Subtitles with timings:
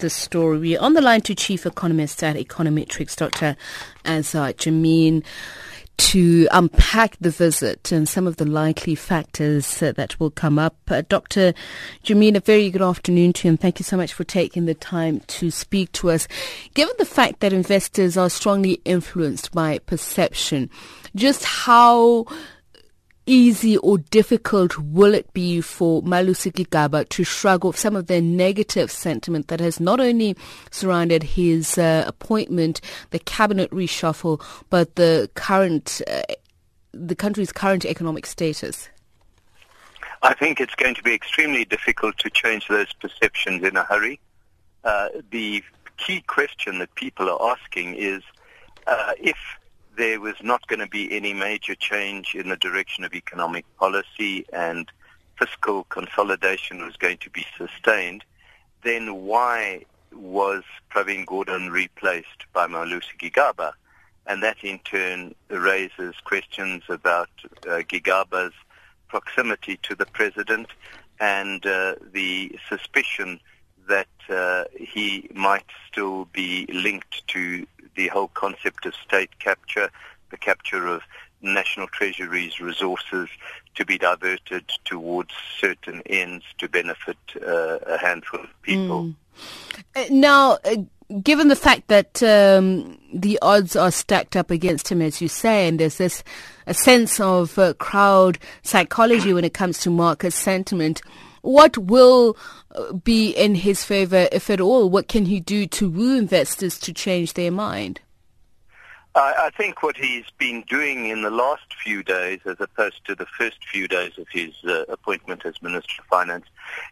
[0.00, 0.58] this story.
[0.58, 3.56] We're on the line to Chief Economist at Econometrix, Dr.
[4.04, 5.22] Azar Jammine
[5.98, 10.74] to unpack the visit and some of the likely factors uh, that will come up.
[10.88, 11.52] Uh, Dr.
[12.02, 14.74] Jammine, a very good afternoon to you and thank you so much for taking the
[14.74, 16.26] time to speak to us.
[16.72, 20.70] Given the fact that investors are strongly influenced by perception,
[21.14, 22.24] just how
[23.30, 28.20] easy or difficult will it be for Malusi Gigaba to shrug off some of the
[28.20, 30.36] negative sentiment that has not only
[30.72, 32.80] surrounded his uh, appointment,
[33.10, 36.22] the cabinet reshuffle, but the current, uh,
[36.92, 38.88] the country's current economic status?
[40.22, 44.18] I think it's going to be extremely difficult to change those perceptions in a hurry.
[44.82, 45.62] Uh, the
[45.98, 48.22] key question that people are asking is
[48.88, 49.36] uh, if
[49.96, 54.46] there was not going to be any major change in the direction of economic policy
[54.52, 54.90] and
[55.38, 58.24] fiscal consolidation was going to be sustained,
[58.82, 63.72] then why was Pravin Gordhan replaced by Malusi Gigaba?
[64.26, 67.30] And that in turn raises questions about
[67.66, 68.52] uh, Gigaba's
[69.08, 70.68] proximity to the president
[71.18, 73.40] and uh, the suspicion
[73.88, 79.90] that uh, he might still be linked to the whole concept of state capture,
[80.30, 81.02] the capture of
[81.42, 83.28] national treasuries resources
[83.74, 89.04] to be diverted towards certain ends to benefit uh, a handful of people.
[89.04, 89.14] Mm.
[89.96, 90.76] Uh, now, uh,
[91.22, 95.66] given the fact that um, the odds are stacked up against him, as you say,
[95.66, 96.22] and there's this
[96.66, 101.02] a sense of uh, crowd psychology when it comes to market sentiment,
[101.42, 102.36] what will
[102.74, 104.90] uh, be in his favor, if at all?
[104.90, 108.00] What can he do to woo investors to change their mind?
[109.14, 113.14] I, I think what he's been doing in the last few days, as opposed to
[113.14, 116.46] the first few days of his uh, appointment as Minister of Finance,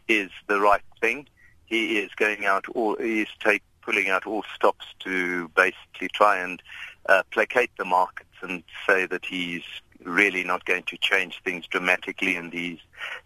[0.08, 1.28] is the right thing.
[1.66, 6.38] He is going out all, he is take, pulling out all stops to basically try
[6.38, 6.60] and
[7.08, 9.62] uh, placate the markets and say that he's
[10.04, 12.78] really not going to change things dramatically and he's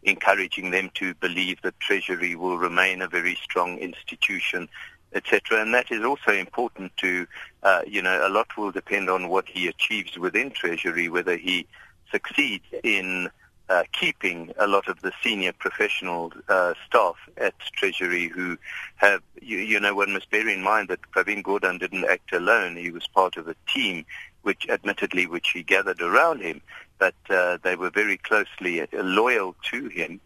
[0.02, 4.68] encouraging them to believe that Treasury will remain a very strong institution,
[5.14, 5.60] etc.
[5.60, 7.26] And that is also important to,
[7.62, 11.66] uh, you know, a lot will depend on what he achieves within Treasury, whether he
[12.10, 13.30] succeeds in
[13.68, 18.58] uh, keeping a lot of the senior professional uh, staff at Treasury who
[18.96, 22.76] have, you, you, know, one must bear in mind that Pravin Gordhan didn't act alone.
[22.76, 24.04] He was part of a team
[24.42, 26.60] which admittedly which he gathered around him,
[26.98, 30.20] but uh, they were very closely uh, loyal to him.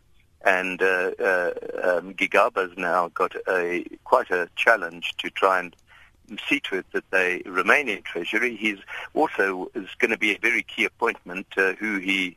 [0.45, 1.51] And uh, uh,
[1.83, 5.75] um, Gigaba's now got a quite a challenge to try and
[6.49, 8.57] see to it that they remain in Treasury.
[8.57, 8.79] He's
[9.15, 12.37] also is going to be a very key appointment uh, who he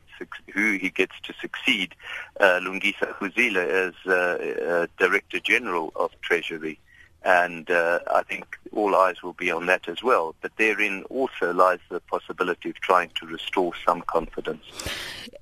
[0.52, 1.94] who he gets to succeed
[2.40, 6.78] uh, Lungisa Fuzile as uh, uh, Director General of Treasury
[7.24, 10.34] and uh, I think all eyes will be on that as well.
[10.40, 14.64] But therein also lies the possibility of trying to restore some confidence.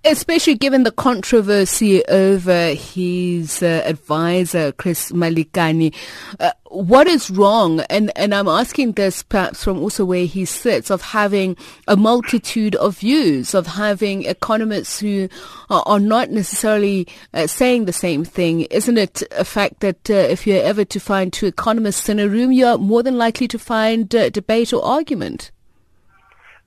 [0.04, 5.94] Especially given the controversy over his uh, advisor, Chris Malikane,
[6.40, 7.80] Uh, what is wrong?
[7.90, 11.56] And, and I'm asking this perhaps from also where he sits of having
[11.86, 15.28] a multitude of views, of having economists who
[15.70, 18.62] are, not necessarily uh, saying the same thing.
[18.62, 22.28] Isn't it a fact that uh, if you're ever to find two economists in a
[22.28, 25.50] room, you're more than likely to find uh, debate or argument?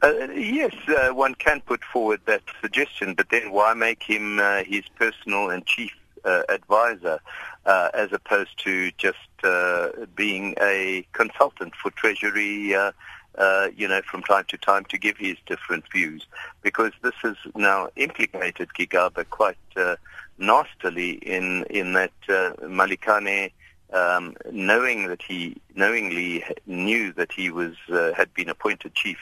[0.04, 4.64] Uh, yes, uh, one can put forward that suggestion, but then why make him uh,
[4.64, 5.92] his personal and chief
[6.26, 7.20] uh, advisor
[7.66, 12.92] uh, as opposed to just uh, being a consultant for Treasury, uh,
[13.38, 16.26] uh, you know, from time to time to give his different views.
[16.62, 19.96] Because this has now implicated Gigaba quite uh,
[20.38, 23.52] nastily in, in that Malikane
[23.92, 29.18] um, knowing that he knowingly knew that he was uh, had been appointed chief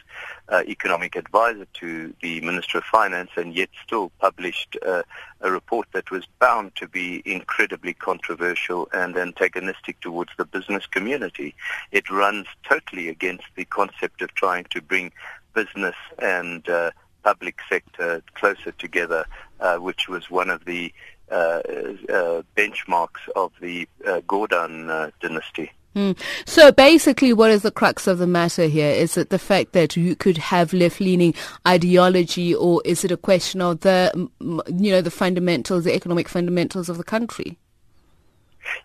[0.50, 5.04] uh, economic advisor to the Minister of Finance, and yet still published uh,
[5.42, 11.56] a report that was bound to be incredibly controversial and antagonistic towards the business community.
[11.92, 15.12] It runs totally against the concept of trying to bring
[15.54, 16.92] business and uh,
[17.24, 19.26] public sector closer together,
[19.60, 20.94] uh, which was one of the
[21.32, 21.62] uh,
[22.10, 25.72] uh, benchmarks of the uh, Gordhan dynasty.
[25.96, 26.18] Mm.
[26.46, 28.92] So basically, what is the crux of the matter here?
[28.92, 31.34] Is it the fact that you could have left-leaning
[31.68, 36.90] ideology, or is it a question of the, you know, the fundamentals, the economic fundamentals
[36.90, 37.58] of the country?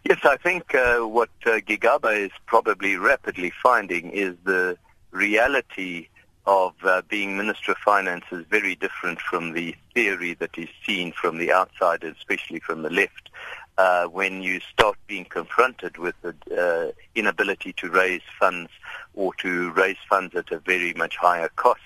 [0.05, 4.79] Yes, I think uh, what uh, Gigaba is probably rapidly finding is the
[5.11, 6.09] reality
[6.47, 11.13] of uh, being Minister of Finance is very different from the theory that is seen
[11.13, 13.31] from the outside, especially from the left.
[13.79, 18.71] uh, when you start being confronted with the uh, inability to raise funds
[19.15, 21.81] or to raise funds at a very much higher cost,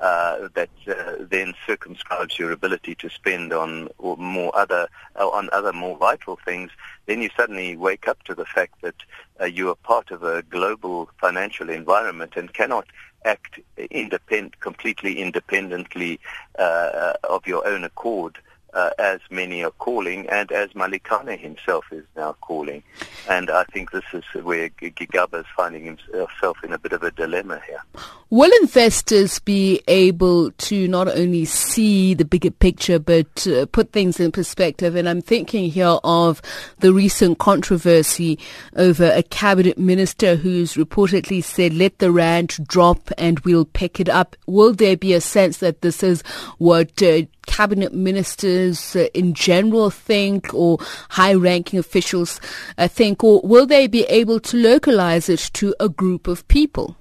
[0.00, 3.88] uh, that uh, then circumscribes your ability to spend on
[4.18, 4.88] more other
[5.18, 6.70] uh, on other more vital things,
[7.06, 8.94] then you suddenly wake up to the fact that
[9.40, 12.86] uh, you are part of a global financial environment and cannot
[13.26, 16.18] act independent, completely independently
[16.58, 18.38] uh, of your own accord
[18.76, 22.82] uh, as many are calling, and as Malikane himself is now calling.
[23.28, 27.10] And I think this is where Gigaba is finding himself in a bit of a
[27.10, 27.80] dilemma here.
[28.28, 34.20] Will investors be able to not only see the bigger picture, but uh, put things
[34.20, 34.94] in perspective?
[34.94, 36.42] And I'm thinking here of
[36.80, 38.38] the recent controversy
[38.76, 44.08] over a cabinet minister who's reportedly said, let the rand drop and we'll pick it
[44.08, 44.36] up.
[44.46, 46.22] Will there be a sense that this is
[46.58, 50.78] what uh, cabinet ministers uh, in general think or
[51.10, 52.40] high-ranking officials
[52.78, 56.96] uh, think, or will they be able to localize it to a group of people?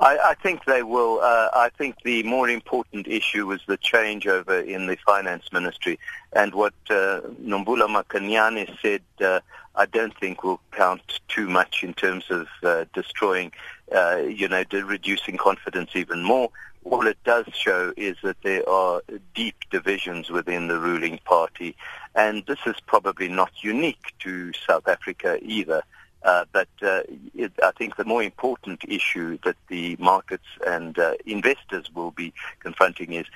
[0.00, 1.20] I, I think they will.
[1.20, 5.98] Uh, I think the more important issue was the changeover in the finance ministry,
[6.32, 9.02] and what uh, Nomvula Mokonyane said.
[9.20, 9.40] Uh,
[9.76, 13.50] I don't think will count too much in terms of uh, destroying,
[13.90, 16.48] you know, reducing confidence even more
[16.84, 19.02] all it does show is that there are
[19.34, 21.76] deep divisions within the ruling party,
[22.14, 25.82] and this is probably not unique to South Africa either.
[26.22, 27.02] Uh, but uh,
[27.34, 32.32] it, I think the more important issue that the markets and uh, investors will be
[32.60, 33.26] confronting is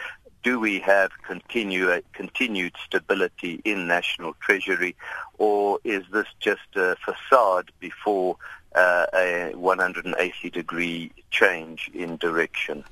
[0.42, 4.94] do we have continue, continued stability in national treasury,
[5.36, 8.36] or is this just a facade before
[8.74, 12.84] uh, a 180 degree change in direction?